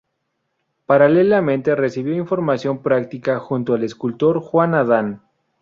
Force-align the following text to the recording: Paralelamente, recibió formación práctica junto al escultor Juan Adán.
Paralelamente, 0.87 1.75
recibió 1.75 2.25
formación 2.25 2.81
práctica 2.81 3.37
junto 3.37 3.75
al 3.75 3.83
escultor 3.83 4.39
Juan 4.39 4.73
Adán. 4.73 5.21